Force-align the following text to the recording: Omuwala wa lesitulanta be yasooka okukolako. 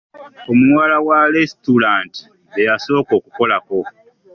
Omuwala 0.51 0.97
wa 1.07 1.19
lesitulanta 1.33 2.19
be 2.53 2.61
yasooka 2.69 3.11
okukolako. 3.19 3.79